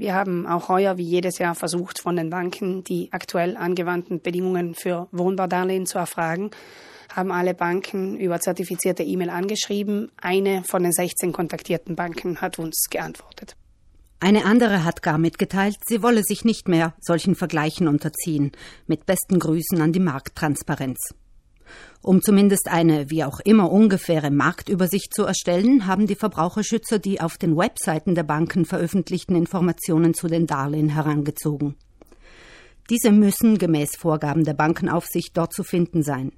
[0.00, 4.76] Wir haben auch heuer wie jedes Jahr versucht, von den Banken die aktuell angewandten Bedingungen
[4.76, 6.52] für Wohnbaudarlehen zu erfragen,
[7.12, 10.12] haben alle Banken über zertifizierte E-Mail angeschrieben.
[10.16, 13.56] Eine von den 16 kontaktierten Banken hat uns geantwortet.
[14.20, 18.52] Eine andere hat gar mitgeteilt, sie wolle sich nicht mehr solchen Vergleichen unterziehen.
[18.86, 21.12] Mit besten Grüßen an die Markttransparenz.
[22.02, 27.38] Um zumindest eine wie auch immer ungefähre Marktübersicht zu erstellen, haben die Verbraucherschützer die auf
[27.38, 31.76] den Webseiten der Banken veröffentlichten Informationen zu den Darlehen herangezogen.
[32.90, 36.32] Diese müssen gemäß Vorgaben der Bankenaufsicht dort zu finden sein.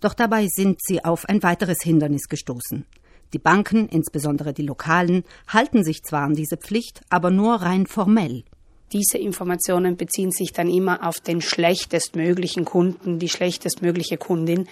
[0.00, 2.84] Doch dabei sind sie auf ein weiteres Hindernis gestoßen.
[3.32, 8.44] Die Banken, insbesondere die lokalen, halten sich zwar an diese Pflicht, aber nur rein formell.
[8.94, 14.68] Diese Informationen beziehen sich dann immer auf den schlechtestmöglichen Kunden, die schlechtestmögliche Kundin.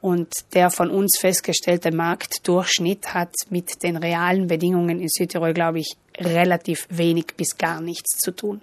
[0.00, 5.96] Und der von uns festgestellte Marktdurchschnitt hat mit den realen Bedingungen in Südtirol, glaube ich,
[6.18, 8.62] relativ wenig bis gar nichts zu tun.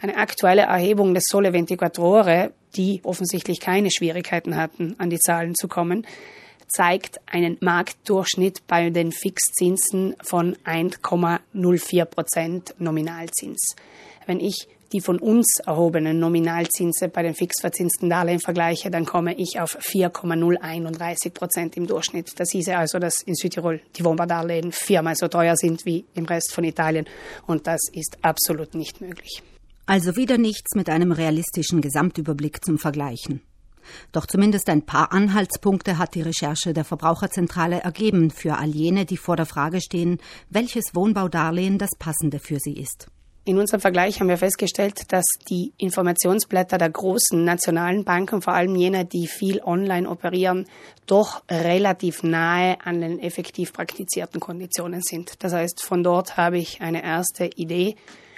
[0.00, 5.68] Eine aktuelle Erhebung des Sole Ventiquattrore, die offensichtlich keine Schwierigkeiten hatten, an die Zahlen zu
[5.68, 6.04] kommen,
[6.66, 13.76] zeigt einen Marktdurchschnitt bei den Fixzinsen von 1,04 Prozent Nominalzins.
[14.26, 19.60] Wenn ich die von uns erhobenen Nominalzinse bei den fixverzinsten Darlehen vergleiche, dann komme ich
[19.60, 22.38] auf 4,031 Prozent im Durchschnitt.
[22.38, 26.52] Das hieße also, dass in Südtirol die Wohnbaudarlehen viermal so teuer sind wie im Rest
[26.52, 27.06] von Italien.
[27.46, 29.42] Und das ist absolut nicht möglich.
[29.86, 33.42] Also wieder nichts mit einem realistischen Gesamtüberblick zum Vergleichen.
[34.10, 39.16] Doch zumindest ein paar Anhaltspunkte hat die Recherche der Verbraucherzentrale ergeben für all jene, die
[39.16, 40.18] vor der Frage stehen,
[40.50, 43.06] welches Wohnbaudarlehen das passende für sie ist.
[43.48, 48.74] In unserem Vergleich haben wir festgestellt, dass die Informationsblätter der großen nationalen Banken, vor allem
[48.74, 50.66] jener, die viel online operieren,
[51.06, 55.44] doch relativ nahe an den effektiv praktizierten Konditionen sind.
[55.44, 57.94] Das heißt, von dort habe ich eine erste Idee,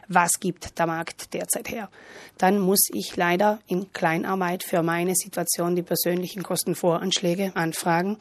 [0.09, 1.89] was gibt der Markt derzeit her.
[2.37, 8.19] Dann muss ich leider in Kleinarbeit für meine Situation die persönlichen Kostenvoranschläge anfragen.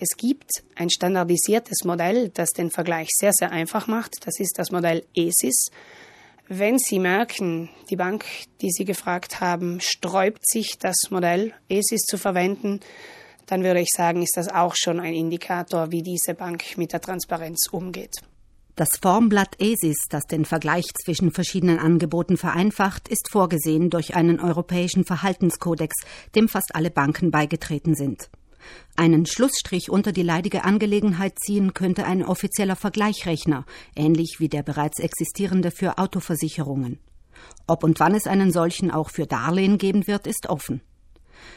[0.00, 4.26] Es gibt ein standardisiertes Modell, das den Vergleich sehr, sehr einfach macht.
[4.26, 5.70] Das ist das Modell ESIS.
[6.48, 8.24] Wenn Sie merken, die Bank,
[8.60, 12.78] die Sie gefragt haben, sträubt sich, das Modell ESIS zu verwenden,
[13.46, 17.00] dann würde ich sagen, ist das auch schon ein Indikator, wie diese Bank mit der
[17.00, 18.14] Transparenz umgeht.
[18.76, 25.04] Das Formblatt ESIS, das den Vergleich zwischen verschiedenen Angeboten vereinfacht, ist vorgesehen durch einen europäischen
[25.04, 25.94] Verhaltenskodex,
[26.36, 28.28] dem fast alle Banken beigetreten sind.
[28.96, 34.98] Einen Schlussstrich unter die leidige Angelegenheit ziehen könnte ein offizieller Vergleichrechner, ähnlich wie der bereits
[35.00, 36.98] existierende für Autoversicherungen.
[37.66, 40.80] Ob und wann es einen solchen auch für Darlehen geben wird, ist offen.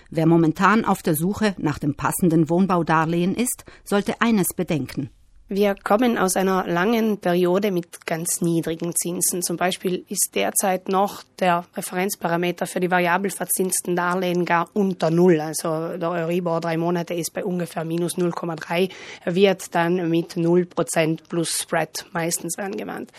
[0.09, 5.09] Wer momentan auf der Suche nach dem passenden Wohnbaudarlehen ist, sollte eines bedenken.
[5.51, 9.41] Wir kommen aus einer langen Periode mit ganz niedrigen Zinsen.
[9.41, 15.41] Zum Beispiel ist derzeit noch der Referenzparameter für die variabel verzinsten Darlehen gar unter Null.
[15.41, 18.91] Also der Euribor drei Monate ist bei ungefähr minus 0,3,
[19.25, 23.11] wird dann mit 0 Prozent plus Spread meistens angewandt.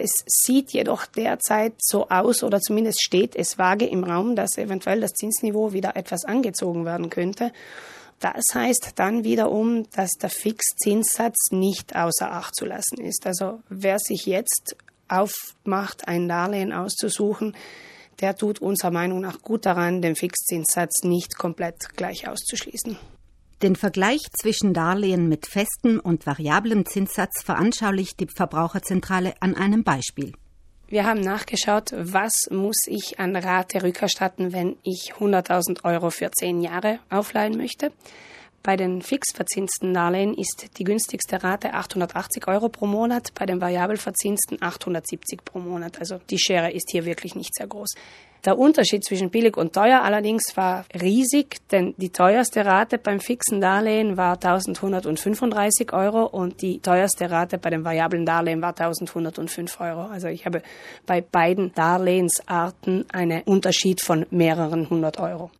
[0.00, 5.00] Es sieht jedoch derzeit so aus, oder zumindest steht es vage im Raum, dass eventuell
[5.00, 7.50] das Zinsniveau wieder etwas angezogen werden könnte.
[8.20, 13.26] Das heißt dann wiederum, dass der Fixzinssatz nicht außer Acht zu lassen ist.
[13.26, 14.76] Also wer sich jetzt
[15.08, 17.56] aufmacht, ein Darlehen auszusuchen,
[18.20, 22.98] der tut unserer Meinung nach gut daran, den Fixzinssatz nicht komplett gleich auszuschließen.
[23.62, 30.32] Den Vergleich zwischen Darlehen mit festem und variablem Zinssatz veranschaulicht die Verbraucherzentrale an einem Beispiel.
[30.90, 36.62] Wir haben nachgeschaut, was muss ich an Rate rückerstatten, wenn ich 100.000 Euro für zehn
[36.62, 37.92] Jahre aufleihen möchte.
[38.62, 44.60] Bei den fixverzinsten Darlehen ist die günstigste Rate 880 Euro pro Monat, bei den variabelverzinsten
[44.60, 45.98] 870 pro Monat.
[46.00, 47.94] Also die Schere ist hier wirklich nicht sehr groß.
[48.44, 53.60] Der Unterschied zwischen billig und teuer allerdings war riesig, denn die teuerste Rate beim fixen
[53.60, 60.02] Darlehen war 1135 Euro und die teuerste Rate bei dem variablen Darlehen war 1105 Euro.
[60.02, 60.62] Also ich habe
[61.04, 65.50] bei beiden Darlehensarten einen Unterschied von mehreren hundert Euro.